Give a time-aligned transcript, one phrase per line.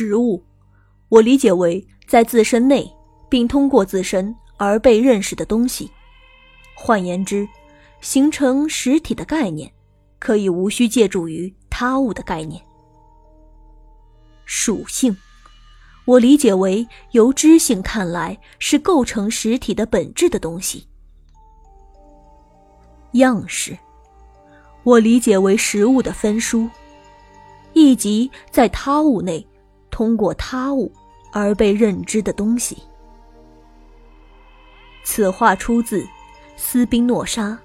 [0.00, 0.42] 食物，
[1.10, 2.90] 我理解为在自身内
[3.28, 5.90] 并通过自身而被认识的东西。
[6.74, 7.46] 换言之，
[8.00, 9.70] 形成实体的概念，
[10.18, 12.62] 可以无需借助于他物的概念。
[14.46, 15.14] 属性，
[16.06, 20.88] 我理解为由知性看来是构成实体的本质的东西。
[23.12, 23.76] 样式，
[24.82, 26.70] 我理解为食物的分殊，
[27.74, 29.46] 以及在他物内
[30.00, 30.90] 通过他物
[31.30, 32.78] 而被认知的东西。
[35.04, 36.08] 此话出自
[36.56, 37.48] 斯宾诺莎《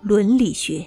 [0.00, 0.78] 伦理学》。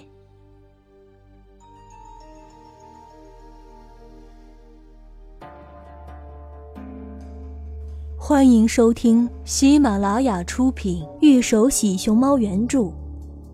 [8.18, 12.92] 欢迎收听喜马拉雅出品、玉手洗熊猫原著。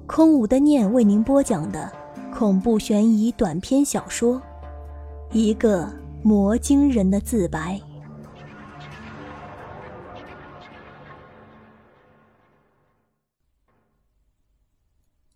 [0.06, 1.92] 空无的念为您播讲的
[2.34, 4.36] 恐怖悬疑短篇小说
[5.32, 5.86] 《一个
[6.24, 7.80] 魔晶人的自白》。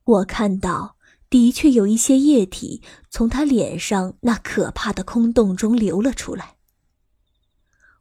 [0.04, 0.96] 我看到，
[1.28, 6.54] 的确有一些液体从他脸上那可怕的空洞中流了出来。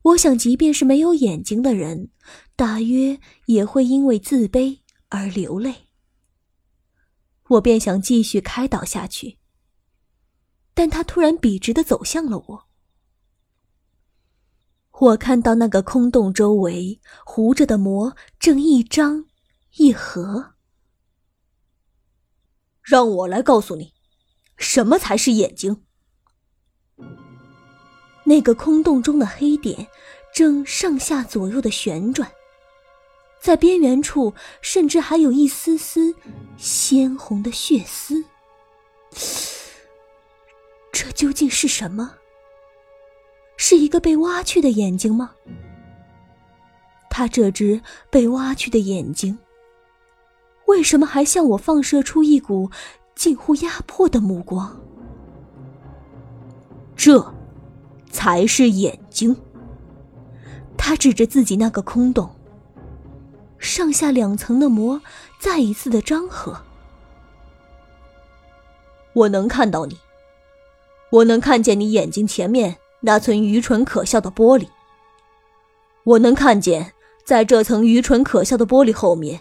[0.03, 2.11] 我想，即便是没有眼睛的人，
[2.55, 5.87] 大约也会因为自卑而流泪。
[7.49, 9.39] 我便想继续开导下去，
[10.75, 12.67] 但他突然笔直的走向了我。
[14.99, 19.25] 我看到那个空洞周围糊着的膜正一张
[19.77, 20.53] 一合。
[22.81, 23.93] 让我来告诉你，
[24.57, 25.83] 什么才是眼睛。
[28.23, 29.87] 那个空洞中的黑点
[30.33, 32.31] 正上下左右的旋转。
[33.41, 36.15] 在边缘处，甚至还有一丝丝
[36.57, 38.23] 鲜红的血丝。
[40.91, 42.15] 这究竟是什么？
[43.57, 45.31] 是一个被挖去的眼睛吗？
[47.09, 49.37] 他这只被挖去的眼睛，
[50.65, 52.69] 为什么还向我放射出一股
[53.15, 54.77] 近乎压迫的目光？
[56.95, 57.33] 这，
[58.11, 59.35] 才是眼睛。
[60.77, 62.29] 他指着自己那个空洞。
[63.57, 65.01] 上下两层的膜
[65.39, 66.61] 再一次的张合，
[69.13, 69.97] 我能看到你，
[71.09, 72.77] 我能看见你眼睛前面
[73.07, 74.67] 那层愚蠢可笑的玻璃，
[76.05, 76.91] 我能看见
[77.23, 79.39] 在这层愚蠢可笑的玻璃后面，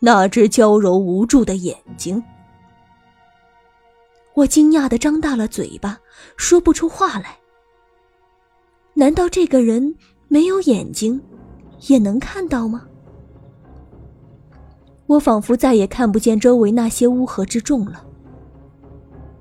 [0.00, 2.22] 那只娇柔无助的眼睛。
[4.34, 5.98] 我惊讶的张大了嘴巴，
[6.36, 7.38] 说不出话来。
[8.92, 9.94] 难道这个人
[10.28, 11.18] 没有眼睛，
[11.88, 12.86] 也能看到吗？
[15.06, 18.04] 我仿佛再也看不见周围那些乌合之众了，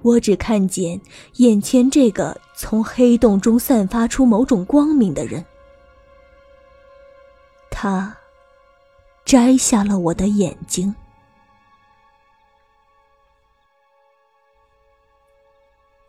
[0.01, 0.99] 我只看见
[1.35, 5.43] 眼前这个从黑洞中散发出某种光明的人。
[7.69, 8.15] 他
[9.25, 10.93] 摘下了我的眼睛。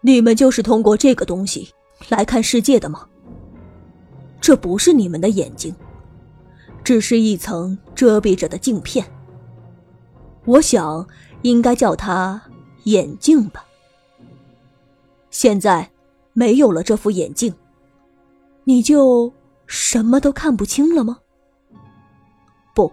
[0.00, 1.72] 你们就是通过这个东西
[2.09, 3.06] 来看世界的吗？
[4.41, 5.72] 这不是你们的眼睛，
[6.82, 9.06] 只是一层遮蔽着的镜片。
[10.44, 11.06] 我想，
[11.42, 12.42] 应该叫它
[12.84, 13.64] 眼镜吧。
[15.32, 15.91] 现在
[16.34, 17.53] 没有了这副眼镜，
[18.65, 19.32] 你就
[19.66, 21.19] 什么都看不清了吗？
[22.75, 22.93] 不，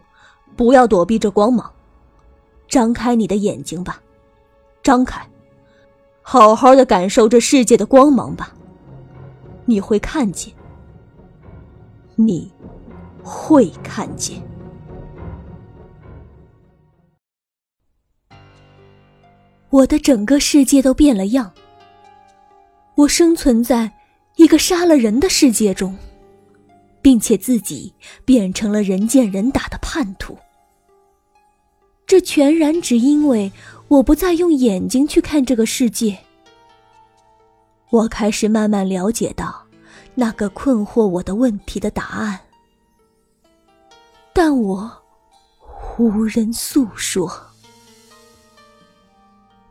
[0.55, 1.71] 不要躲避这光芒，
[2.67, 4.01] 张开你的眼睛吧，
[4.81, 5.29] 张开，
[6.21, 8.55] 好好的感受这世界的光芒吧。
[9.65, 10.53] 你会看见，
[12.15, 12.51] 你
[13.21, 14.41] 会看见。
[19.69, 21.51] 我的整个世界都变了样。
[22.99, 23.89] 我生存在
[24.35, 25.97] 一个杀了人的世界中，
[27.01, 27.93] 并且自己
[28.25, 30.37] 变成了人见人打的叛徒。
[32.05, 33.49] 这全然只因为
[33.87, 36.17] 我不再用眼睛去看这个世界。
[37.89, 39.65] 我开始慢慢了解到
[40.13, 42.37] 那个困惑我的问题的答案，
[44.33, 44.91] 但我
[45.97, 47.31] 无人诉说。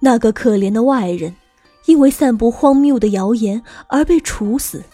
[0.00, 1.34] 那个可怜的外人，
[1.88, 4.84] 因为散布荒谬的谣言而被处死。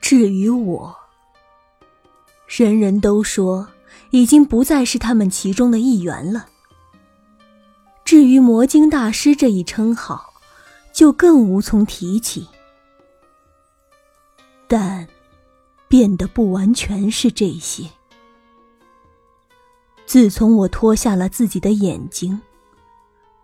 [0.00, 0.96] 至于我，
[2.46, 3.68] 人人都说
[4.12, 6.46] 已经不再是他们其中的一员了。
[8.02, 10.32] 至于魔晶大师这一称号，
[10.90, 12.48] 就更无从提起。
[14.66, 15.06] 但，
[15.86, 17.84] 变得不完全是这些。
[20.06, 22.40] 自从我脱下了自己的眼睛。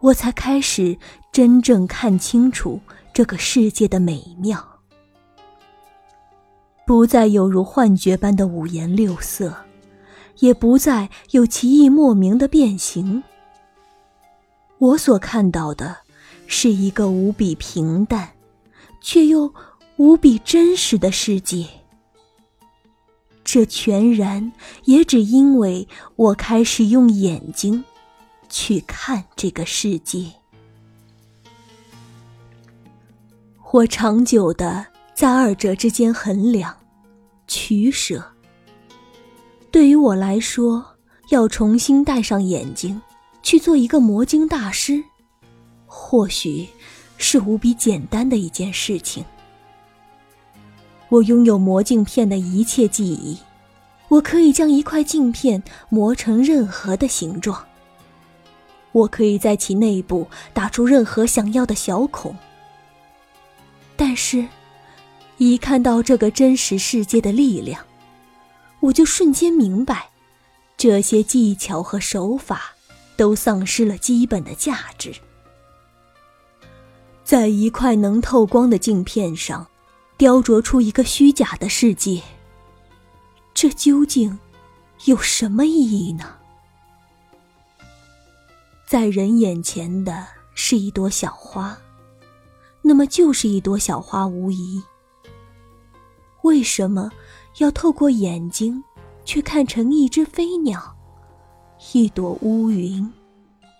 [0.00, 0.96] 我才开始
[1.32, 2.80] 真正看清楚
[3.12, 4.64] 这个世界的美妙。
[6.86, 9.54] 不再有如幻觉般的五颜六色，
[10.38, 13.22] 也不再有奇异莫名的变形。
[14.78, 15.98] 我所看到的，
[16.46, 18.30] 是一个无比平淡，
[19.00, 19.52] 却又
[19.96, 21.66] 无比真实的世界。
[23.44, 24.52] 这全然
[24.84, 27.84] 也只因为我开始用眼睛
[28.48, 30.24] 去看这个世界。
[33.70, 36.74] 我长久的在二者之间衡量、
[37.46, 38.24] 取舍。
[39.70, 40.84] 对于我来说，
[41.30, 43.00] 要重新戴上眼睛
[43.42, 45.04] 去做一个魔晶大师，
[45.84, 46.66] 或许
[47.18, 49.22] 是无比简单的一件事情。
[51.10, 53.38] 我拥有魔镜片的一切记忆，
[54.08, 57.67] 我可以将一块镜片磨成任何的形状。
[58.98, 62.36] 我可以在其内部打出任何想要的小孔。
[63.96, 64.46] 但是，
[65.36, 67.84] 一看到这个真实世界的力量，
[68.80, 70.10] 我就瞬间明白，
[70.76, 72.74] 这些技巧和手法
[73.16, 75.14] 都丧失了基本的价值。
[77.24, 79.66] 在一块能透光的镜片上。
[80.18, 82.20] 雕琢出一个虚假的世界，
[83.54, 84.36] 这究竟
[85.04, 86.37] 有什么意义呢？
[88.88, 91.76] 在人眼前的是一朵小花，
[92.80, 94.82] 那么就是一朵小花无疑。
[96.40, 97.12] 为什么
[97.58, 98.82] 要透过眼睛
[99.26, 100.96] 去看成一只飞鸟、
[101.92, 103.12] 一朵乌云、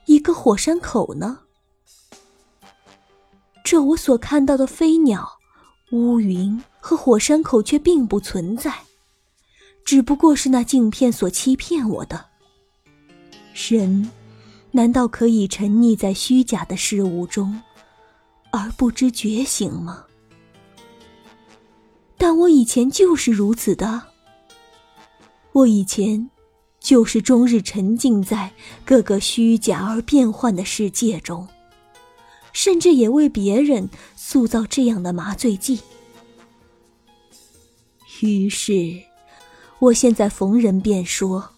[0.05, 1.39] 一个火山口呢？
[3.65, 5.27] 这我所看到的飞鸟。
[5.93, 8.75] 乌云和火山口却并不存在，
[9.87, 12.27] 只不过是那镜片所欺骗我的。
[13.71, 14.11] 人
[14.71, 17.61] 难道可以沉溺在虚假的事物中，
[18.51, 20.05] 而不知觉醒吗？
[22.17, 24.03] 但我以前就是如此的。
[25.53, 26.31] 我以前
[26.81, 28.53] 就是终日沉浸在
[28.85, 31.49] 各个虚假而变幻的世界中。
[32.53, 35.81] 甚至也为别人塑造这样的麻醉剂。
[38.21, 39.01] 于是，
[39.79, 41.51] 我现在逢人便说：“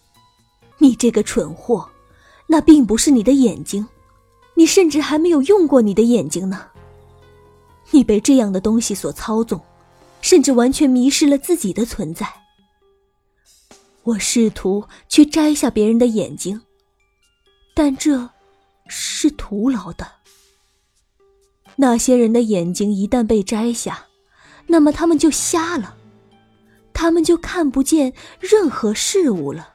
[0.77, 1.90] 你这个蠢货，
[2.53, 3.87] 那并不是你的眼睛，
[4.55, 6.67] 你甚至还没有用过你的眼睛呢。
[7.93, 9.61] 你被这样的东西所操纵，
[10.21, 12.27] 甚至完全迷失了自己的存在。”
[14.03, 16.61] 我试图去摘下别人的眼睛，
[17.73, 18.29] 但这
[18.89, 20.05] 是徒劳的。
[21.77, 24.07] 那些人的眼睛一旦被摘下，
[24.67, 25.97] 那么他们就瞎了，
[26.93, 29.70] 他们就看不见任何事物了。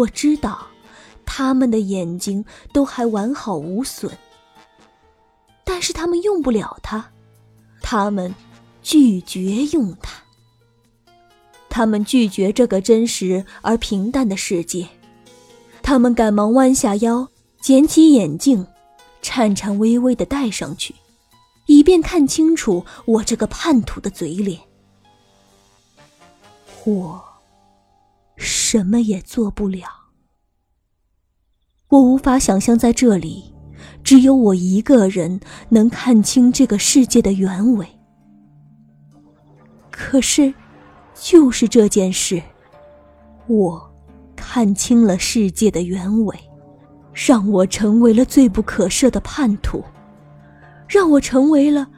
[0.00, 0.66] 我知道，
[1.24, 4.10] 他们的眼睛都还完好无损，
[5.64, 7.10] 但是他们用不了它，
[7.82, 8.34] 他们
[8.82, 10.22] 拒绝用它，
[11.68, 14.88] 他们拒绝这个真实而平淡的世界，
[15.82, 17.28] 他们赶忙弯下腰，
[17.60, 18.66] 捡起眼镜。
[19.22, 20.94] 颤颤巍巍的戴上去，
[21.66, 24.58] 以便看清楚我这个叛徒的嘴脸。
[26.86, 27.22] 我
[28.70, 29.82] 什么也做不了。
[31.88, 33.52] 我无法想象在这里，
[34.04, 35.40] 只有我一个人
[35.70, 37.84] 能看清这个世界的原委。
[39.90, 40.54] 可是，
[41.16, 42.40] 就是这件事，
[43.48, 43.92] 我
[44.36, 46.38] 看清了世界的原委。
[47.12, 49.82] 让我成为了罪不可赦的叛徒，
[50.88, 51.90] 让我成为了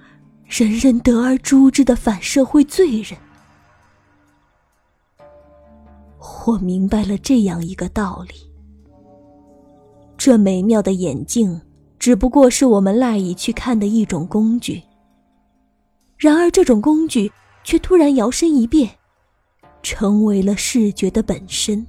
[0.47, 3.19] 人人得而诛之的反社会罪人。
[6.45, 8.35] 我明白了这样一个道理：
[10.17, 11.61] 这美妙的眼镜
[11.99, 14.83] 只不过是我们赖以去看的一种工具。
[16.19, 17.31] 然而，这种工具
[17.63, 18.91] 却突然摇身一变，
[19.83, 21.87] 成为了视觉的本身。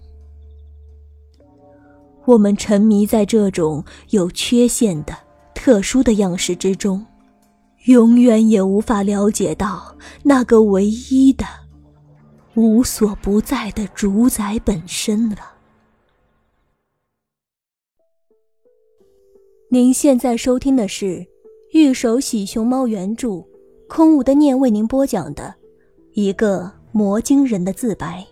[2.26, 5.18] 我们沉迷在这种有缺陷的、
[5.54, 7.06] 特殊的样式之中，
[7.86, 11.46] 永远也无法了解到那个唯一的、
[12.56, 15.38] 无所不在的主宰本身了。
[19.70, 21.06] 您现在收听的是
[21.72, 23.44] 《玉手洗熊猫》原著，
[23.88, 25.56] 空无的念为您播讲的
[26.14, 28.28] 一个魔晶人的自白。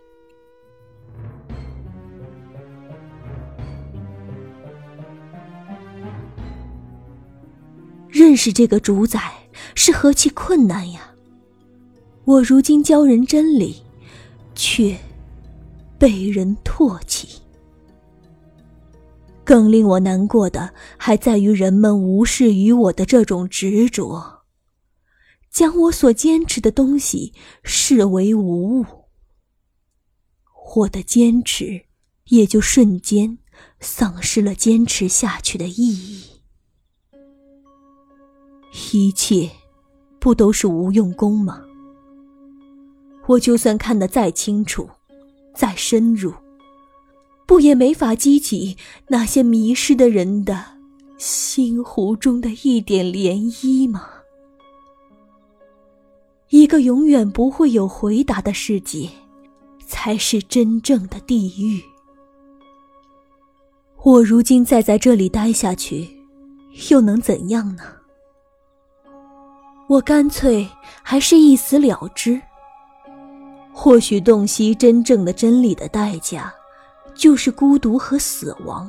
[8.08, 9.20] 认识这个主宰
[9.74, 11.16] 是何其困难呀！
[12.24, 13.82] 我如今教人真理，
[14.64, 14.96] 却
[15.98, 17.42] 被人唾弃。
[19.44, 24.44] 更令我难过的，还在于人们无视于我的这种执着。
[25.50, 28.86] 将我所坚持的东西视为无物，
[30.76, 31.86] 我的坚持
[32.26, 33.40] 也就瞬间
[33.80, 36.44] 丧失了坚持下去的意义。
[38.94, 39.50] 一切
[40.20, 41.66] 不都是无用功吗？
[43.28, 44.90] 我就算看得再清楚、
[45.54, 46.34] 再深入，
[47.46, 50.66] 不也没法激起那些迷失的人的
[51.18, 54.08] 心湖中的一点涟漪吗？
[56.50, 59.10] 一个永远不会有回答的世界，
[59.86, 61.82] 才是真正的地狱。
[64.04, 66.10] 我如今再在这里待下去，
[66.90, 67.84] 又能怎样呢？
[69.88, 70.68] 我干脆
[71.04, 72.42] 还是一死了之。
[73.84, 76.54] 或许洞悉真正的真理的代价，
[77.16, 78.88] 就是孤独和死亡。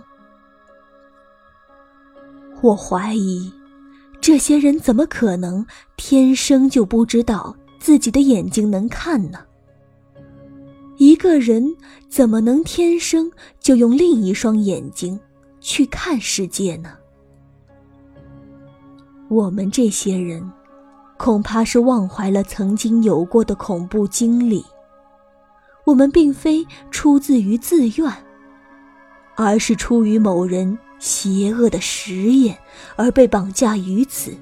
[2.60, 3.50] 我怀疑。
[4.20, 9.38] 这些人怎么可能天生就不知道自己的眼睛能看呢？
[10.98, 11.66] 一个人
[12.10, 15.18] 怎么能天生就用另一双眼睛
[15.58, 16.90] 去看世界呢？
[19.30, 20.52] 我们这些人，
[21.16, 24.62] 恐怕是忘怀了曾经有过的恐怖经历。
[25.84, 28.12] 我们并非出自于自愿，
[29.36, 30.78] 而是出于某人。
[31.02, 32.56] 邪恶的实验
[32.94, 34.32] 而被绑架于此，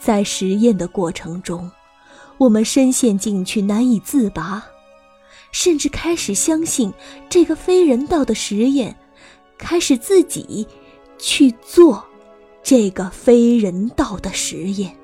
[0.00, 1.70] 在实验的过程中，
[2.38, 4.64] 我们深陷进去难以自拔，
[5.52, 6.90] 甚至开始相信
[7.28, 8.96] 这个非人道的实验，
[9.58, 10.66] 开始自己
[11.18, 12.02] 去做
[12.62, 14.96] 这个非人道的实验。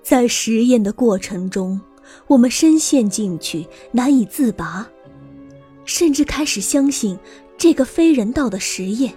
[0.00, 1.80] 在实验的过程中，
[2.26, 4.88] 我们深陷进去难以自拔，
[5.84, 7.18] 甚至开始相信。
[7.62, 9.12] 这个非人道的实验，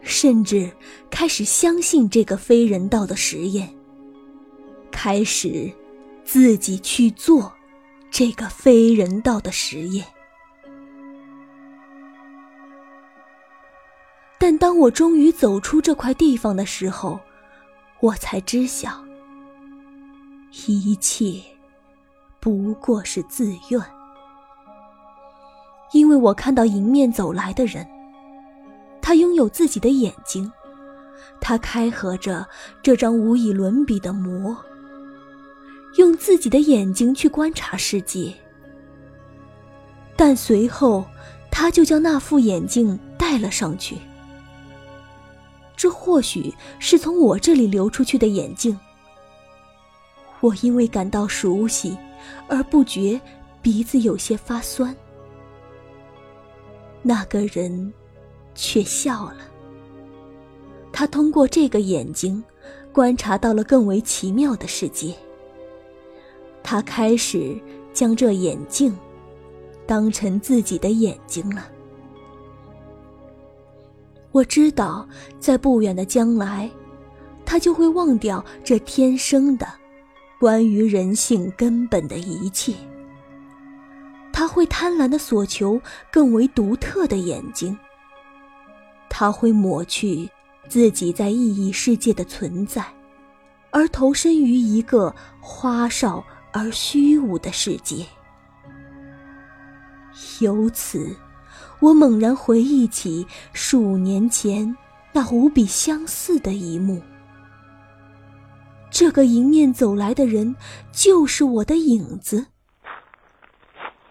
[0.00, 0.72] 甚至
[1.10, 3.68] 开始相信这个非人道的实验，
[4.90, 5.70] 开始
[6.24, 7.52] 自己去做
[8.10, 10.06] 这个非人道的实验。
[14.38, 17.20] 但当我终于走出这块地方的时候，
[18.00, 19.04] 我才知晓，
[20.66, 21.38] 一切
[22.40, 23.80] 不过是自愿。
[25.92, 27.86] 因为我看到迎面走来的人，
[29.02, 30.50] 他拥有自己的眼睛，
[31.40, 32.46] 他开合着
[32.82, 34.56] 这张无以伦比的膜，
[35.96, 38.32] 用自己的眼睛去观察世界。
[40.16, 41.04] 但随后，
[41.50, 43.96] 他就将那副眼镜戴了上去。
[45.76, 48.78] 这或许是从我这里流出去的眼镜。
[50.40, 51.96] 我因为感到熟悉，
[52.48, 53.20] 而不觉
[53.62, 54.94] 鼻子有些发酸。
[57.02, 57.92] 那个人
[58.54, 59.38] 却笑了。
[60.92, 62.42] 他通过这个眼睛，
[62.92, 65.14] 观察到了更为奇妙的世界。
[66.62, 67.58] 他开始
[67.92, 68.94] 将这眼镜
[69.86, 71.68] 当成自己的眼睛了。
[74.32, 75.08] 我知道，
[75.38, 76.70] 在不远的将来，
[77.44, 79.66] 他就会忘掉这天生的、
[80.40, 82.74] 关于人性根本的一切。
[84.32, 85.78] 他会贪婪的索求
[86.10, 87.76] 更为独特的眼睛。
[89.10, 90.26] 他会抹去
[90.66, 92.82] 自己在意义世界的存在，
[93.70, 98.06] 而投身于一个花哨而虚无的世界。
[100.40, 101.14] 由此，
[101.80, 104.74] 我猛然回忆起数年前
[105.12, 107.02] 那无比相似的一幕。
[108.90, 110.56] 这个迎面走来的人，
[110.92, 112.46] 就是我的影子。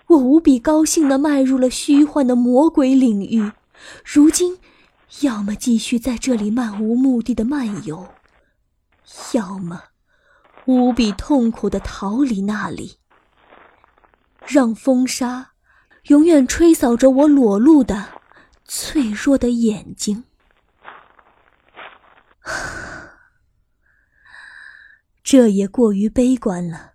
[0.07, 3.51] 我无比高兴地迈入了虚幻的魔鬼领域，
[4.03, 4.57] 如今，
[5.21, 8.07] 要么继续在这里漫无目的的漫游，
[9.33, 9.83] 要么
[10.65, 12.97] 无比痛苦地逃离那里，
[14.47, 15.51] 让风沙
[16.05, 18.07] 永远吹扫着我裸露的、
[18.65, 20.23] 脆弱的眼睛。
[25.31, 26.93] 这也过于悲观了，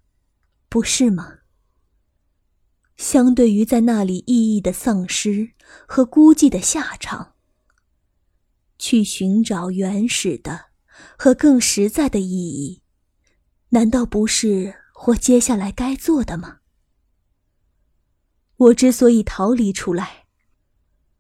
[0.68, 1.34] 不是吗？
[2.96, 5.52] 相对于在那里意义的丧失
[5.86, 7.36] 和孤寂的下场，
[8.76, 10.70] 去寻找原始的
[11.16, 12.82] 和更实在的意义，
[13.68, 16.56] 难道不是我接下来该做的吗？
[18.56, 20.24] 我之所以逃离出来，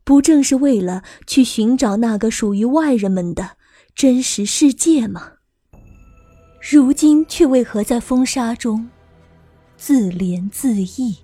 [0.02, 3.56] 不正是为了去寻找那个属于外人们的
[3.94, 5.33] 真实世界吗？
[6.66, 8.88] 如今却为何在风沙中
[9.76, 11.18] 自怜自艾？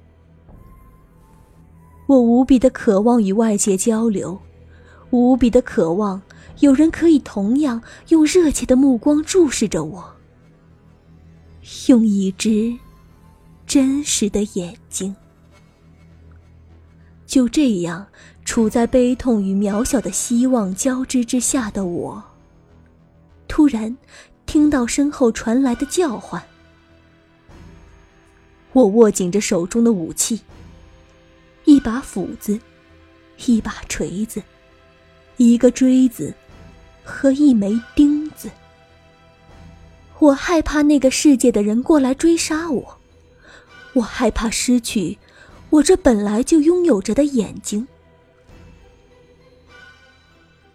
[2.06, 4.38] 我无比的渴望与外界交流，
[5.09, 6.20] 无比的渴望
[6.59, 10.14] 有人可以同样用热切的目光注视着我，
[11.88, 12.76] 用一只
[13.66, 15.16] 真实的眼睛。
[17.25, 18.06] 就这样，
[18.44, 22.23] 处在悲痛与渺小的希望交织之下的我，
[23.49, 23.97] 突然
[24.50, 26.42] 听到身后传来的叫唤。
[28.73, 30.40] 我握紧着手中的武器，
[31.66, 32.59] 一把斧子，
[33.47, 34.42] 一把锤子，
[35.37, 36.35] 一个锥子。
[37.04, 38.50] 和一枚钉子。
[40.19, 42.99] 我害怕那个世界的人过来追杀我，
[43.95, 45.19] 我害怕失去
[45.71, 47.87] 我这本来就拥有着的眼睛。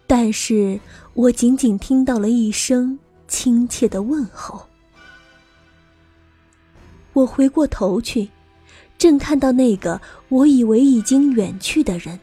[0.06, 0.80] 但是
[1.14, 4.66] 我仅仅听到了一声亲切的问候。
[7.12, 8.28] 我回过头去，
[8.98, 12.18] 正看到那个我以为已经远去的人。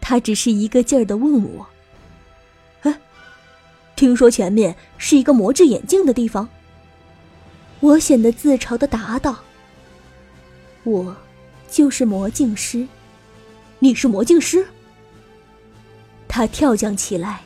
[0.00, 1.66] 他只是一个劲儿的问我。
[2.82, 3.00] 哎
[3.96, 6.48] 听说前面是一个魔制眼镜的地方。
[7.80, 9.38] 我显得自嘲的答道
[10.84, 11.16] ：“我
[11.70, 12.86] 就是魔镜师。”
[13.80, 14.66] 你是魔镜师？
[16.26, 17.42] 他跳将起来，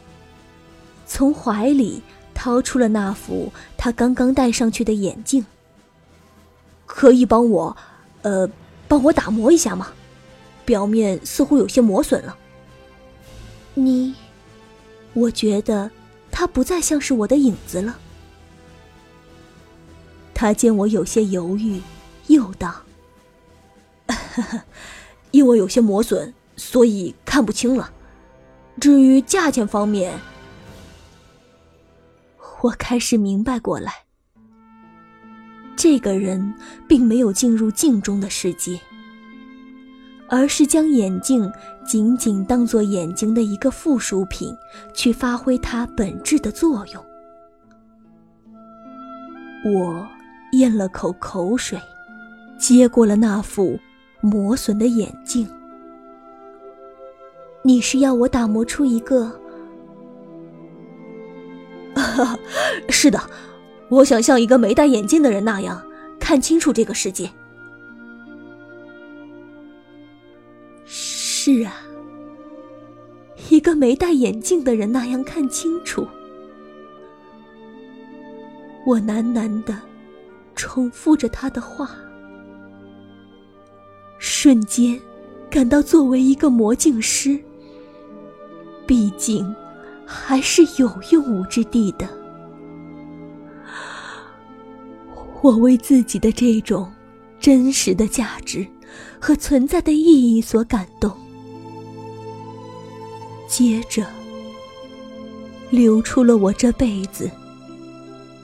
[1.08, 2.00] 从怀里
[2.32, 5.44] 掏出了那副他刚刚戴上去的眼镜。
[6.86, 7.76] 可以帮我，
[8.22, 8.48] 呃，
[8.86, 9.88] 帮我打磨一下吗？
[10.64, 12.36] 表面似乎有些磨损了。
[13.74, 14.14] 你，
[15.14, 15.90] 我觉得。
[16.30, 17.98] 他不再像是我的影子了。
[20.32, 21.80] 他见我有些犹豫，
[22.28, 22.72] 又道
[25.32, 27.90] ：“因为有些磨损，所以看不清了。
[28.78, 30.16] 至于价钱方面，
[32.62, 33.92] 我开始明白过来，
[35.76, 36.54] 这个人
[36.88, 38.78] 并没有进入镜中的世界。”
[40.30, 41.50] 而是将眼镜
[41.86, 44.54] 仅仅当做眼睛的一个附属品，
[44.92, 47.02] 去发挥它本质的作用。
[49.64, 50.06] 我
[50.52, 51.80] 咽了口口水，
[52.58, 53.80] 接过了那副
[54.20, 55.48] 磨损的眼镜。
[57.62, 59.32] 你是要我打磨出一个？
[62.88, 63.20] 是的，
[63.88, 65.82] 我想像一个没戴眼镜的人那样
[66.18, 67.30] 看清楚这个世界。
[70.84, 71.72] 是啊，
[73.48, 76.06] 一个没戴眼镜的人那样看清楚。
[78.86, 79.76] 我喃喃的
[80.54, 81.90] 重复着他的话，
[84.18, 84.98] 瞬间
[85.50, 87.38] 感到作为一个魔镜师，
[88.86, 89.54] 毕竟
[90.10, 92.08] 还是有用武之地的。
[95.42, 96.90] 我为自己的这种
[97.38, 98.66] 真实的价值
[99.20, 101.12] 和存在的意义所感动。
[103.46, 104.06] 接着，
[105.70, 107.30] 流出了我这辈子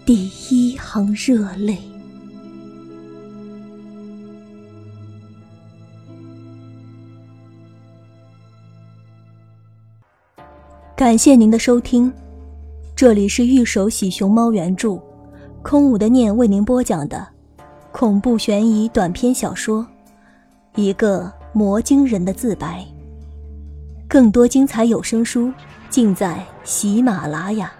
[0.04, 1.93] 第一行热泪。
[11.04, 12.10] 感谢您的收听，
[12.96, 14.98] 这里是玉手洗熊猫原著，
[15.62, 17.28] 空无的念为您播讲的
[17.92, 19.82] 恐怖悬疑短篇小说
[20.80, 22.80] 《一个魔晶人的自白》。
[24.08, 25.52] 更多精彩有声书，
[25.90, 27.70] 尽在喜马拉雅。